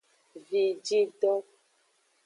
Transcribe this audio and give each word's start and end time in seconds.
Vijido. 0.49 1.33